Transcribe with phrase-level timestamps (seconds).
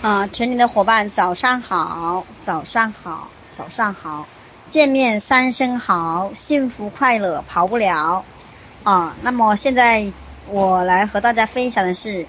[0.00, 4.28] 啊，群里的伙伴早上好，早上好，早上好，
[4.68, 8.24] 见面三声好，幸福快乐跑不了
[8.84, 9.16] 啊。
[9.22, 10.12] 那么现在
[10.46, 12.26] 我来和大家分享的是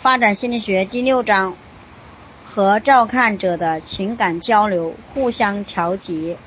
[0.00, 1.56] 发展心理学第六章
[2.46, 6.38] 和照看者的情感交流，互相调节。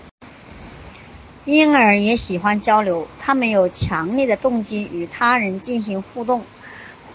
[1.43, 6.43] 婴儿也喜欢交流，他们有强烈的动机与他人进行互动，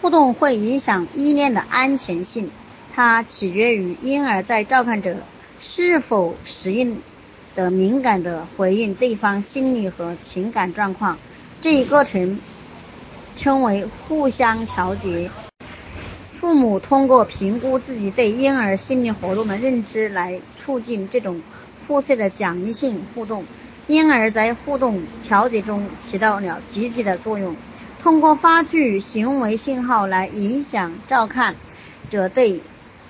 [0.03, 2.51] 互动会影响依恋的安全性。
[2.95, 5.17] 它取决于婴儿在照看者
[5.61, 7.01] 是否适应
[7.55, 11.19] 的敏感的回应对方心理和情感状况，
[11.63, 12.39] 这一过程
[13.35, 15.31] 称为互相调节。
[16.33, 21.41] 父母通过评估自己对婴儿心理活动的认知来促进这种
[21.87, 23.47] 互斥的奖励性互动。
[23.87, 27.57] 婴儿在互动调节中起到了积极的作用，
[28.03, 31.57] 通过发出行为信号来影响照看
[32.11, 32.61] 者对。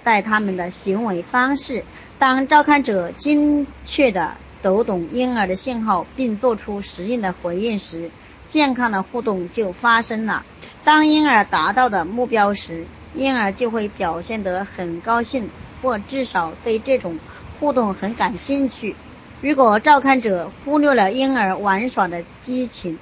[0.05, 1.85] 待他们的行为方式。
[2.19, 8.11] 当照看者精确地读懂婴儿的信号，并做出适应的回应时，
[8.49, 10.45] 健康的互动就发生了。
[10.85, 15.51] 当婴儿达到的目标时，婴儿就会表现得很高兴，
[15.81, 17.19] 或至少对这种
[17.59, 18.95] 互动很感兴趣。
[19.41, 22.99] 如果照看者忽略了婴儿玩耍的激情，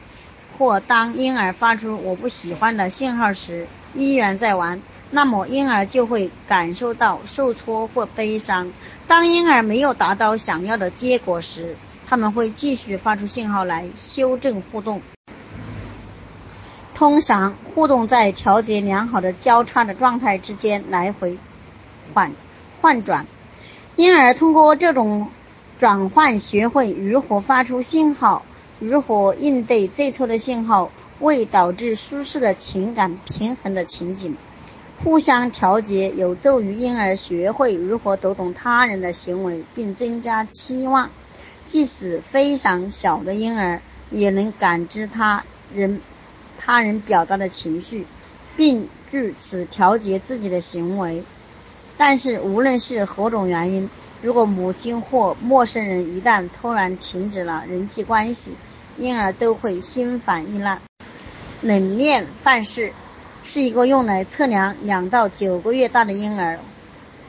[0.57, 4.81] 或当婴儿发出“我不喜欢”的信号时，依然在玩。
[5.11, 8.73] 那么婴儿就会感受到受挫或悲伤。
[9.09, 15.03] 当婴儿没有达到想要的结果时，他们会继续发出信号来修正互动。
[16.95, 21.39] 通常，互动在调节良好的交叉的状态之间来回
[22.15, 22.33] 换
[22.81, 23.27] 换转。
[23.97, 25.29] 婴儿通过这种
[25.79, 28.45] 转换，学会如何发出信号，
[28.79, 34.37] 如何应对最初的信号为导致舒适的情感平衡的情景。
[35.03, 41.11] 互相调节有助于婴儿学会如何读懂他人的行为，并增加期望。
[41.65, 46.03] 即使非常小的婴儿也能感知他人
[46.59, 48.07] 他人表达的情绪，
[48.57, 51.25] 并据此调节自己的行为。
[51.97, 53.89] 但是，无论是何种原因，
[54.21, 58.55] 如果母亲或陌生人一旦突然停止了人际关系，
[58.99, 60.83] 婴儿都会心烦意乱、
[61.63, 62.93] 冷面犯事。
[63.53, 66.61] 是一个用来测量两到九个月大的婴儿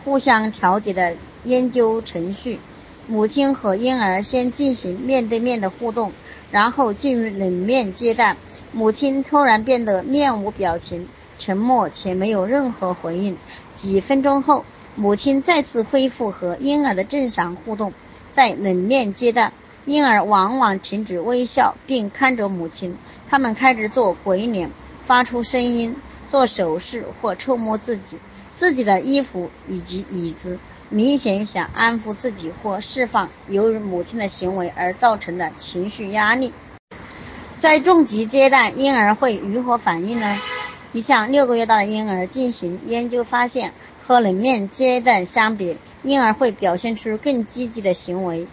[0.04, 2.60] 互相调节的研究程序。
[3.08, 6.12] 母亲和婴儿先进行面对面的互动，
[6.52, 8.38] 然后进入冷面阶段。
[8.72, 11.08] 母亲突然变得面无表情、
[11.40, 13.36] 沉默且没有任何回应。
[13.74, 14.64] 几分钟后，
[14.96, 17.94] 母亲再次恢复和婴儿的正常互动。
[18.32, 19.54] 在冷面阶段，
[19.86, 22.96] 婴儿往往停止微笑并看着母亲，
[23.28, 24.70] 他们开始做鬼脸。
[25.04, 25.96] 发出声音、
[26.32, 28.18] 做手势或触摸自己、
[28.54, 36.54] 自己的衣服以及椅子，明显想安抚自己或释放由于母亲的行为而造成的情绪压力。
[37.58, 40.40] 在重疾阶段，婴儿会如何反应呢？
[40.94, 48.48] 一项六个月大的婴儿进行研究发现，和冷面阶段相比，婴儿会表现出更积极的行为、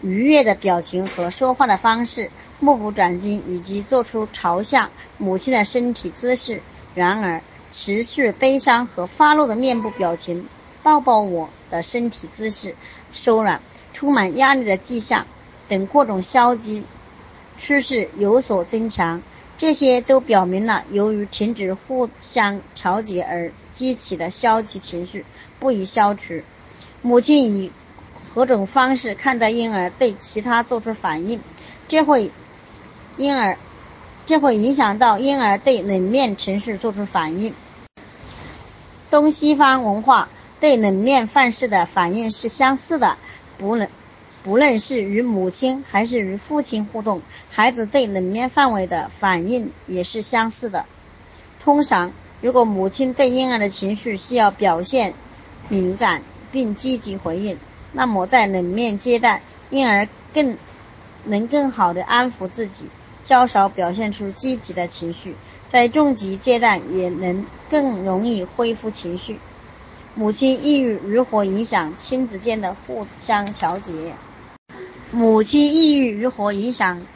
[0.00, 2.30] 愉悦的表情和说话的方式。
[2.58, 6.62] 目不转睛，以及做出朝向母亲的身体姿势。
[6.94, 10.48] 然而，持续悲伤和发怒的面部表情、
[10.82, 12.76] 抱抱我的身体姿势、
[13.12, 13.60] 收软、
[13.92, 15.26] 充满压力的迹象
[15.68, 16.84] 等各种消极
[17.56, 19.22] 趋势有所增强。
[19.56, 25.24] 这些都表明了，由于停止互相调节而激起的消极情绪
[25.60, 26.42] 不易消除。
[27.00, 27.72] 母亲以
[28.34, 31.40] 何种方式看待婴儿对其他做出反应，
[31.88, 32.30] 这会。
[33.18, 33.58] 婴儿，
[34.24, 37.54] 这会影响到婴儿对冷面情绪做出反应。
[39.10, 40.28] 东西方文化
[40.60, 43.16] 对冷面范式的反应是相似的，
[43.58, 43.90] 不论
[44.42, 50.86] 不论是与母亲还是与父亲互动，孩子对冷面范围的反应也是相似的。
[51.60, 55.14] 通常，如果母亲对婴儿的情绪需要表现
[55.68, 57.58] 敏感并积极回应，
[57.92, 60.56] 那么在冷面阶段，婴儿更
[61.24, 62.88] 能更好的安抚自己。
[63.32, 65.36] 较少表现出积极的情绪，
[65.66, 69.40] 在重疾阶段也能更容易恢复情绪。
[70.14, 74.12] 母亲抑郁如何影响亲子间的互相调节？
[75.12, 77.06] 母亲抑郁如何影响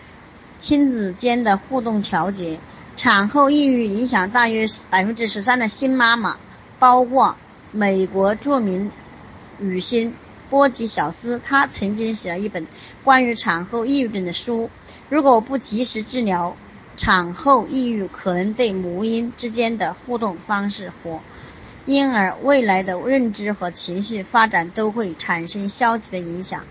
[0.59, 2.59] 亲子间的互动调节？
[2.97, 6.39] 产后抑郁影响大约百分之十三的新妈妈，
[6.79, 7.37] 包括
[7.73, 8.91] 美国著名
[9.59, 10.15] 女星
[10.49, 12.67] 波吉小斯，她曾经写了一本
[13.05, 14.71] 关于产后抑郁症的书。
[15.09, 16.57] 如果不及时治疗，
[16.97, 21.21] 产后抑郁可能对母婴之间的互动方式和
[21.85, 26.65] 婴儿未来的认知和情绪发展都会产生消极的影响。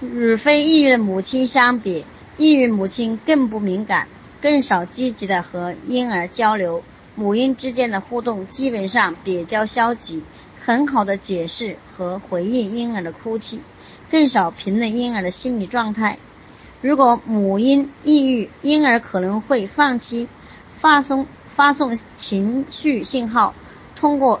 [0.00, 2.06] 与非抑郁的母亲相比，
[2.38, 4.08] 抑郁母亲更不敏感，
[4.40, 6.82] 更少积极的和婴儿交流，
[7.16, 10.22] 母婴之间的互动基本上比较消极，
[10.58, 13.60] 很好的解释和回应婴儿的哭泣，
[14.10, 16.16] 更少评论婴儿的心理状态。
[16.82, 20.28] 如果母婴抑郁，婴儿可能会放弃
[20.72, 23.54] 发送发送情绪信号，
[23.96, 24.40] 通过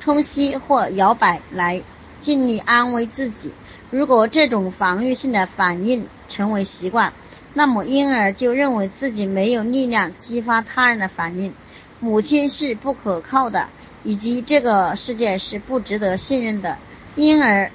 [0.00, 1.82] 冲吸或摇摆来
[2.18, 3.52] 尽力安慰自己。
[3.92, 7.12] 如果这种防御性的反应成为习惯，
[7.54, 11.54] 那么婴儿就认为自己没有力量激发他人的反应，
[12.00, 13.68] 母亲是不可靠的，
[14.02, 16.76] 以及这个世界是不值得信任的。
[17.14, 17.70] 婴儿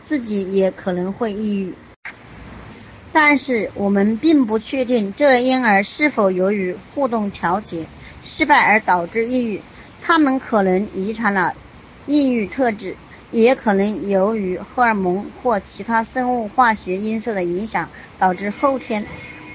[0.00, 1.74] 自己也可能会抑郁。
[3.12, 7.86] 但是我们并不确定这类婴儿是否由于互动调节
[8.22, 9.62] 失败而导致抑郁，
[10.00, 11.54] 他们可能遗传了
[12.06, 12.96] 抑郁特质，
[13.30, 19.04] 也可能由于荷尔蒙或其他生物化学因素的影响导致后天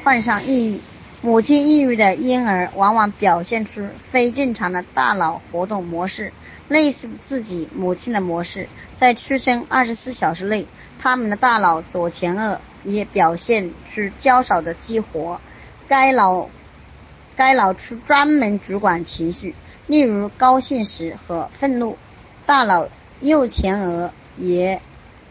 [0.03, 0.79] 患上抑郁。
[1.21, 6.33] 母亲抑郁的婴儿往往表现出非正常的大脑活动模式，
[6.67, 10.67] 类似自己母亲的模式，在出生二十四小时内，
[10.99, 12.59] 他们的大脑左前额。
[12.85, 15.41] 也表现出较少的激活，
[15.87, 16.49] 该脑
[17.35, 19.55] 该脑区专门主管情绪，
[19.87, 21.97] 例如高兴时和愤怒。
[22.45, 22.87] 大脑
[23.19, 24.79] 右前额也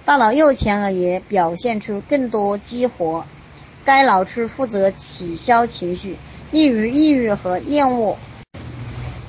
[0.05, 3.25] 大脑右前额也表现出更多激活，
[3.85, 6.17] 该脑区负责取消情绪，
[6.51, 8.19] 例如抑郁和厌恶。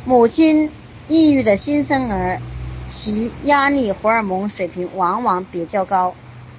[0.04, 0.72] 母亲
[1.08, 2.42] 抑郁的新生儿，
[2.88, 6.16] 其压力荷尔蒙水平往往比较高。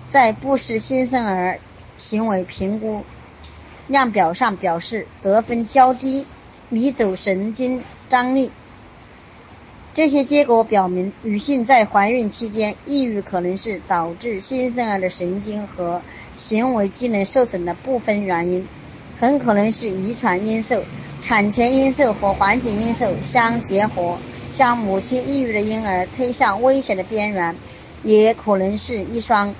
[0.09, 1.59] 在不实新生儿
[1.99, 3.03] 行为评估
[3.89, 6.25] 量表上表示得分较低，
[6.69, 8.51] 迷走神经张力。
[9.95, 16.03] 这些结果表明，女性在怀孕期间抑郁可能是导致新生儿的神经和
[16.37, 18.69] 行为机能受损的部分原因，
[19.19, 20.83] 很可能是遗传因素、
[21.23, 24.19] 产前因素和环境因素相结合，
[24.53, 27.57] 将母亲抑郁的婴儿推向危险的边缘，
[28.03, 29.55] 也可能是一双。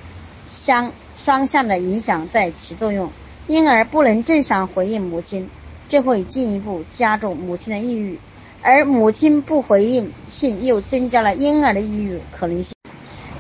[0.49, 3.11] 相双向的影响在起作用，
[3.49, 5.51] 婴儿不能正常回应母亲，
[5.89, 8.19] 这会进一步加重母亲的抑郁，
[8.63, 12.75] 而母亲不回应性又增加了婴儿的抑郁可能性。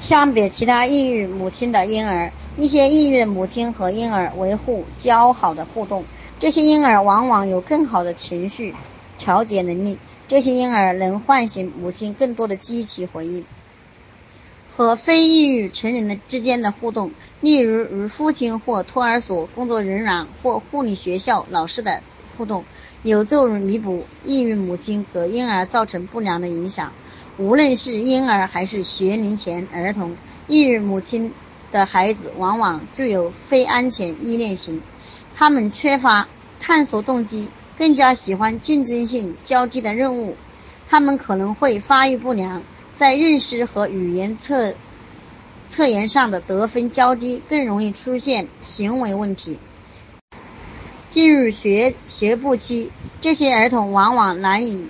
[0.00, 6.04] 相比其他抑郁母亲的婴儿，一些抑郁的母亲和婴儿维护较好的互动，
[6.38, 8.74] 这些婴儿往往有更好的情绪
[9.16, 9.98] 调节能力，
[10.28, 13.44] 这些婴儿能唤醒母亲更多的积极回应。
[14.76, 22.02] 和非抑郁成人的之间的互动，例如与父亲或托儿所工作人员或护理学校老师的
[22.36, 22.62] 互动，
[23.02, 26.92] 有助于弥补抑郁母亲和婴儿造成不良的影响。
[27.38, 30.14] 无论是婴儿还是学龄前儿童，
[30.46, 31.32] 抑郁母亲
[31.72, 34.82] 的孩子往往具有非安全依恋型，
[35.34, 36.28] 他们缺乏
[36.60, 37.48] 探索动机，
[37.78, 40.36] 更加喜欢竞争性较低的任务，
[40.86, 42.62] 他们可能会发育不良。
[42.96, 44.74] 在认识和语言测
[45.66, 49.58] 测验上的得分较低，更容易出现行为问题。
[51.10, 52.90] 进入学学步期，
[53.20, 54.88] 这些儿童往往难以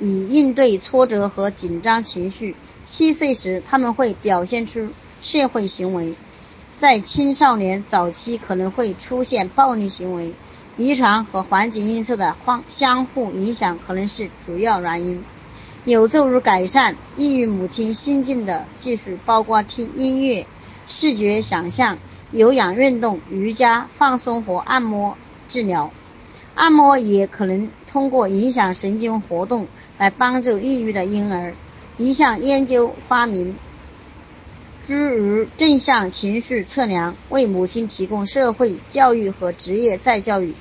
[0.00, 2.56] 以应对挫折和紧张情绪。
[2.84, 4.88] 七岁时，他们会表现出
[5.22, 6.14] 社会行为。
[6.76, 10.34] 在青少年早期，可能会出现暴力行为。
[10.76, 15.22] 遗传和环境因素的相相互影响可能是主要原因。
[15.84, 20.46] 有助于改善抑郁母亲心境的技术包括听音乐、
[20.86, 21.98] 视觉想象、
[22.30, 25.92] 有氧运动、瑜伽、放松和按摩治疗。
[26.54, 29.66] 按摩也可能通过影响神经活动
[29.98, 31.54] 来帮助抑郁的婴儿。
[31.98, 33.56] 一项研究发明，
[34.86, 40.54] 诸如正向情绪测量，为母亲提供社会教育和职业再教育。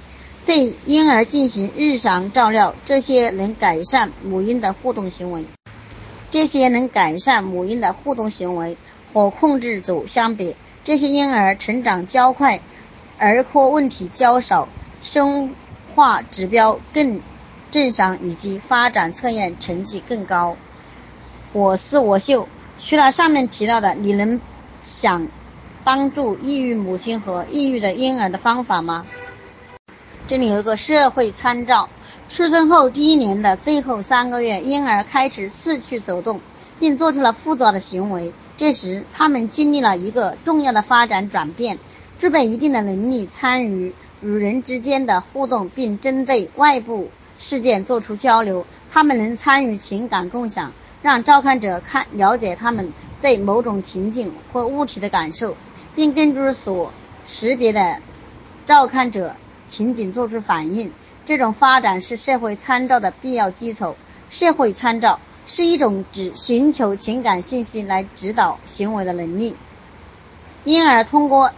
[0.45, 5.45] 对婴儿进行日常照料，这些能改善母婴的互动行为。
[6.29, 8.77] 这些能改善母婴的互动行为
[9.13, 12.59] 和控制组相比，这些婴儿成长较快，
[13.17, 14.67] 儿科问题较少，
[15.01, 15.53] 生
[15.93, 17.21] 化指标更
[17.69, 20.57] 正常，以及发展测验成绩更高。
[21.53, 22.47] 我思我秀，
[22.79, 24.41] 除了上面提到的，你能
[24.81, 25.27] 想
[25.83, 29.05] 帮助抑郁母亲和抑郁的婴儿的方法吗？
[30.31, 31.89] 这里有一个社会参照：
[32.29, 36.39] 出生后第一年的最后三个月，婴儿开始四处走动，
[36.79, 38.31] 并做出了复杂的行为。
[38.55, 41.79] 这时，他们经历了一个重要的发展转变，
[42.17, 48.65] 具备一定的能力参与与人之间的互动，并针对外部事件做出交流。
[48.89, 50.71] 他们能参与情感共享，
[51.01, 55.57] 让照看者看了解他们对某种情景或物体的感受，
[55.93, 56.93] 并根据所
[57.27, 57.97] 识别的
[58.65, 59.35] 照看者
[59.71, 60.91] 情景做出反应。
[61.25, 63.95] 这种发展是社会参照的必要基础。
[64.29, 69.55] 社会参照是一种指寻求情感信息来指导行为的能力，
[70.63, 71.51] 因而通过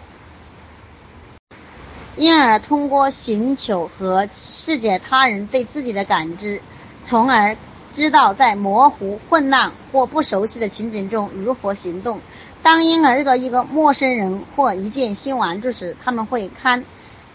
[2.15, 6.62] 因而通过寻求和释解他人对自己的感知，
[7.03, 7.58] 从而
[7.91, 12.22] 知道在模糊、混乱或不熟悉的情景中如何行动。
[12.63, 16.84] 当婴儿遇到一个陌生人或一件新玩具时，他们会看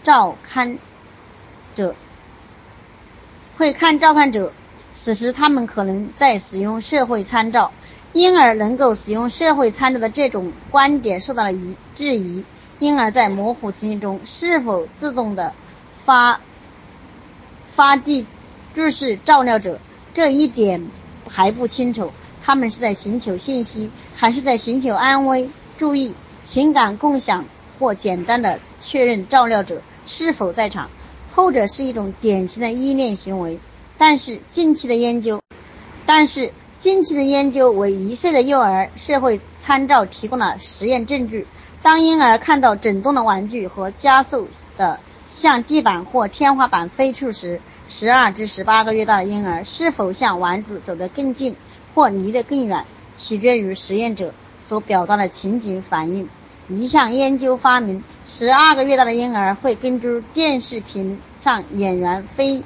[0.03, 0.77] 照看
[1.75, 1.95] 者。
[3.57, 4.53] 会看照看者，
[4.93, 7.71] 此时他们可能在使用社会参照，
[8.13, 12.45] 因而能够使用社会参照的这种观点受到了疑质疑，
[12.79, 15.53] 因而，在模糊情境中是否自动的
[15.97, 16.39] 发
[17.65, 18.25] 发地
[18.73, 19.79] 注视照料者，
[20.13, 20.87] 这一点
[21.27, 22.11] 还不清楚。
[22.41, 26.15] 他们是在寻求信息，还是在寻求安慰、注意、
[26.45, 27.45] 情感共享，
[27.77, 29.81] 或简单的确认照料者
[30.19, 30.89] 是否在场？
[31.31, 33.57] 后者是一种典型的依恋行为，
[33.97, 35.41] 但是近期的研究，
[36.05, 41.47] 但是近期的研究为一岁的幼儿社会参照提供了实验证据。
[41.81, 44.99] 当婴儿看到整栋的玩具和加速的
[45.29, 51.55] 向地板或天花板飞出时，十二至十八个月大的婴儿是否向玩具走得更近
[51.95, 52.85] 或离得更远，
[53.15, 56.27] 取决于实验者所表达的情景反应。
[56.71, 62.61] 一项研究发明，十二个月大的婴儿会根据电视屏上演员非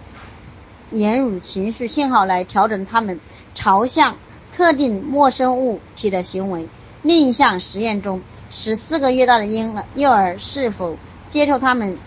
[0.92, 3.22] 言语情绪信号来调整他们
[3.54, 4.18] 朝向
[4.52, 6.68] 特定陌生物体的行为。
[7.02, 10.98] 另一项实验中，十四个月大的婴儿幼儿是否
[11.30, 11.98] 接受他们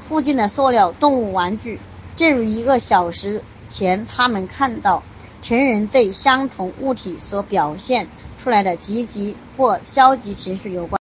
[0.00, 1.78] 附近的塑料动物玩具，
[2.16, 5.02] 正如一个小时前他们看到
[5.42, 11.01] 成人对相同物体所表现出来的积极或消极情绪有关。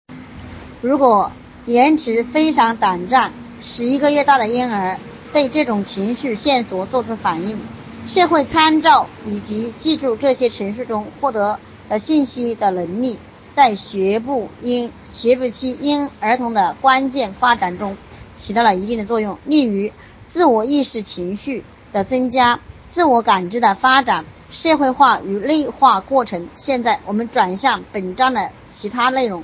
[0.81, 1.31] 如果
[1.67, 4.97] 延迟非常短暂，十一个月大的婴儿
[5.31, 7.59] 对这种情绪线索做出反应，
[8.07, 13.19] 社会参照以及记住这些程序中获得的信息的能力，
[13.51, 17.95] 在学步婴学步期婴儿童的关键发展中
[18.33, 19.37] 起到了一定的作用。
[19.45, 19.91] 例如，
[20.25, 26.49] 自我意识情绪的增加、自我感知的发展、社会化与内化过程。
[26.55, 29.43] 现在我们转向本章的其他内容。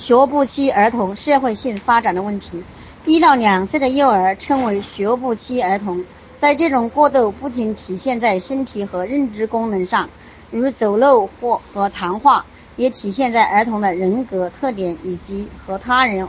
[0.00, 2.64] 学步期儿童社会性发展的问题，
[3.04, 6.06] 一到两岁的幼儿称为学步期儿童。
[6.36, 10.08] 在这种过渡不仅体现在身体和认知功能上，
[10.50, 16.26] 如走路或和谈话，也体现在儿童的人格特点以及和他人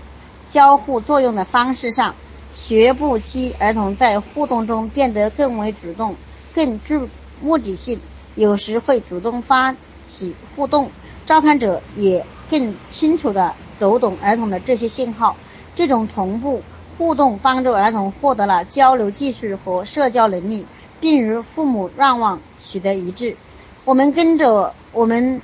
[0.49, 2.13] 交互作用的方式上。
[2.53, 6.17] 学步期儿童在互动中变得更为主动，
[6.53, 6.99] 更具
[7.39, 8.01] 目的性，
[8.35, 10.91] 有时会主动发起互动。
[11.25, 15.35] 照看者也更清楚地读懂儿童的这些信号。
[15.73, 16.61] 这种同步
[16.97, 20.65] 互动帮助儿童获得了交流技术和社交能力，
[20.99, 23.37] 并与父母愿望取得一致。
[23.85, 25.41] 我们跟着我们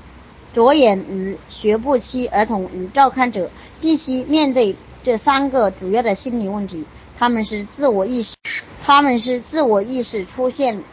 [0.54, 6.86] 着眼于学步期儿童与照看者必须面对这三个主要的心理问题：
[7.18, 8.36] 他们是自我意识，
[8.84, 10.84] 他们是自我意识出现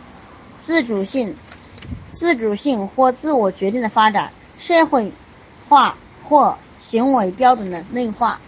[0.61, 1.37] 自主性、
[2.13, 4.33] 自主性或自我决定的发展。
[4.67, 5.13] 社会
[5.69, 8.41] 化或行为标准的内化，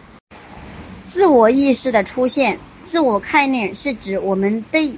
[1.05, 2.59] 自我意识的出现。
[2.83, 4.95] 自我概念是指我们对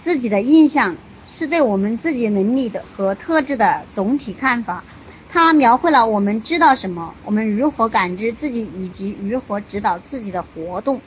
[0.00, 0.96] 自己的印象，
[1.26, 4.84] 是对我们自己能力的和特质的总体看法。
[5.28, 11.00] 它描绘了我们知道什么，我们如何感知自己，以及如何指导自己的活动。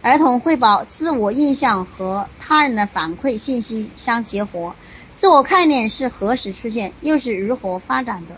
[0.00, 4.74] 儿童会把自我印象和他人的反馈信息相结合。
[5.16, 8.36] 自我概念是何时出现，又是如何发展的？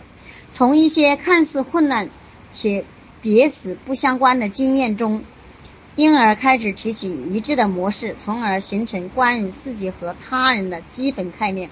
[0.51, 2.09] 从一些看似混乱
[2.51, 2.83] 且
[3.21, 5.23] 彼此不相关的经验中，
[5.95, 11.69] 婴儿开始提起一致的模式，从而形成关于自己和他人的基本概念。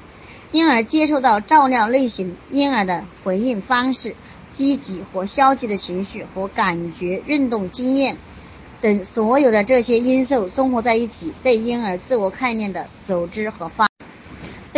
[0.51, 4.15] 婴儿接受到照料类型，婴儿的回应方式、
[4.49, 8.17] 积极或消极的情绪和感觉运动经验
[8.79, 13.88] 等所有的这些因素综合在一起，对婴儿自我概念的组织和发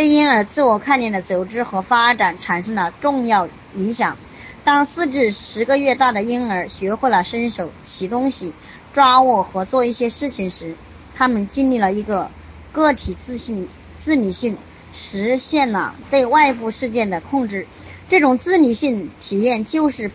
[0.02, 3.48] 对婴儿自我概念的组织和发展产生了重要。
[3.76, 4.18] 影响。
[4.64, 8.56] 当四至十个月大的婴儿学会了伸手、骑东西、
[8.94, 10.76] 抓握和做一些事情时，
[11.14, 12.32] 他们经历了一个
[12.72, 14.58] 个体自信、自理性，
[14.92, 17.68] 实现了对外部事件的控制。
[18.10, 20.10] 这种自理性体验就是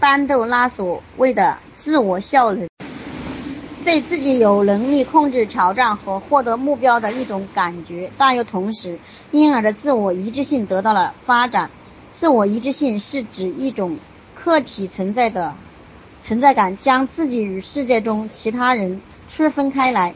[0.00, 2.66] 班杜拉所谓的自我效能，
[3.84, 8.98] 对自己有能力控制挑战和获得目标的一种感觉，但又同时
[9.32, 11.70] 婴儿的自我一致性得到了发展。
[12.12, 13.98] 自我一致性是指一种
[14.34, 15.54] 客体存在的
[16.20, 20.14] 存在感，将自己与世界中其他人区分开来。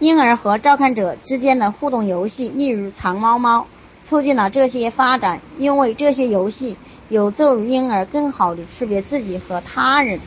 [0.00, 3.66] 婴儿和照看者之间的互动游戏，例如藏猫猫，
[4.02, 6.76] 促进了这些发展，因为这些游戏
[7.08, 10.18] 有助于婴儿更好地区别自己和他人。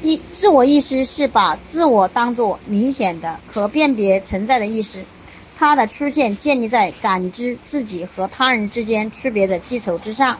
[0.00, 5.04] 一自我意识是把自我当作明显的、可辨别存在的意识，
[5.56, 10.38] 它的出现建立在感知自己和他人之间区别的基础之上。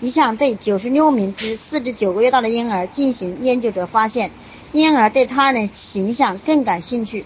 [0.00, 4.32] 一项对九十六名至四至九个月大的婴儿进行研究者发现，
[4.72, 7.24] 婴儿对他人形象更感兴趣。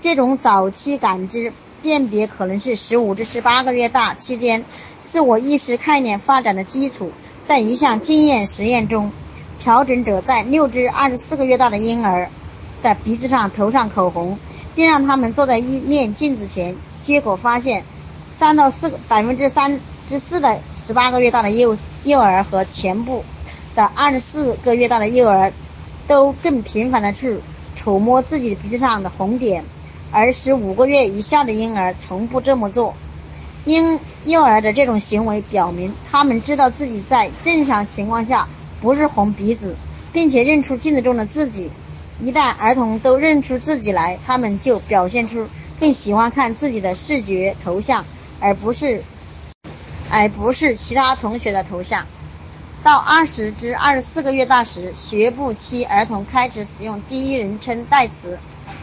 [0.00, 4.64] 这种早期感知辨别可能是十五至十八个月大期间
[5.04, 7.12] 自我意识概念发展的基础。
[7.44, 9.12] 在一项经验实验中，
[9.62, 12.28] 调整者在六至二十四个月大的婴儿
[12.82, 14.36] 的鼻子上涂上口红，
[14.74, 16.74] 并让他们坐在一面镜子前。
[17.00, 17.84] 结果发现，
[18.28, 19.78] 三到四百分之三
[20.08, 23.24] 至四的十八个月大的幼幼儿和前部
[23.76, 25.52] 的二十四个月大的幼儿
[26.08, 27.38] 都更频繁的去
[27.76, 29.64] 触摸自己鼻子上的红点。
[30.10, 32.94] 而十五个月以下的婴儿从不这么做。
[33.64, 38.48] 婴幼儿的这种行为表明，他们知道自己在正常情况下
[38.82, 39.76] 不是红鼻子，
[40.12, 41.70] 并且认出镜子中的自己。
[42.20, 45.48] 一旦儿童都认出自己来，他们就表现出
[45.80, 48.04] 更喜欢看自己的视觉头像，
[48.40, 49.02] 而不是
[50.10, 52.06] 而不是其他同学的头像。
[52.82, 58.38] 到二十至二十四个月大时，学步期儿童开始使用第一人称代词。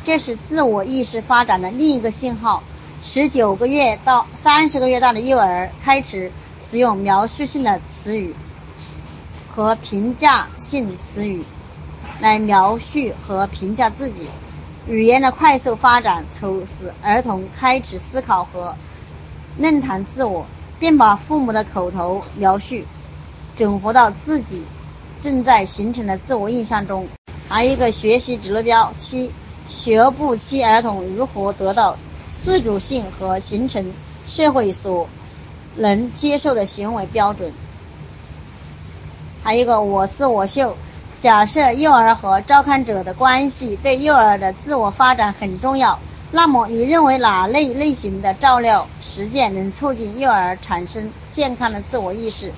[0.06, 2.63] 这是自我意识发展的另一个信号。
[3.03, 8.34] 十九个月到三十个月大的幼儿开始使用描述性的词语
[9.60, 11.44] 和评价性词语
[12.22, 14.30] 来描述和评价自己。
[14.88, 18.78] 语言的快速发展促使儿童开始思考和
[19.58, 20.46] 论谈自我，
[20.80, 22.78] 并把父母的口头描述
[23.58, 24.63] 整合到自己
[25.19, 27.10] 正在形成的自我印象中。
[27.50, 29.30] 还有一个学习指标七。
[29.67, 31.98] 学步期儿童如何得到
[32.36, 33.93] 自主性和形成
[34.26, 35.08] 社会所
[35.76, 37.52] 能接受的行为标准？
[39.43, 40.75] 还有一个我是我秀。
[41.17, 45.99] 假设幼儿和照看者的关系对幼儿的自我发展很重要，
[46.32, 52.54] 那么你认为哪类类型的照料实践能促进幼儿产生健康的自我意识？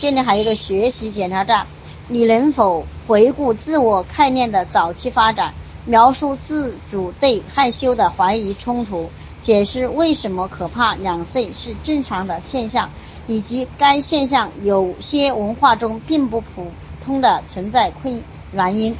[0.00, 1.66] 这里还有一个学习检查站，
[2.06, 5.52] 你能否回顾自我概念的早期发展？
[5.84, 12.90] 描述自主对害羞的怀疑冲突，解释为什么可怕两岁是正常的现象，
[13.28, 16.72] 以及该现象有些文化中并不普
[17.04, 18.96] 通的存在困原因。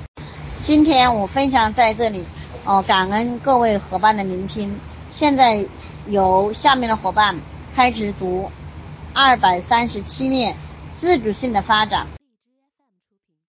[0.61, 2.27] 今天我分享在这里，
[2.65, 4.79] 哦，感恩各位伙伴的聆听。
[5.09, 5.65] 现在
[6.07, 7.41] 由下面的伙伴
[7.75, 8.51] 开始读
[9.15, 10.55] 二百三十七面
[10.93, 12.07] 自主性的发展。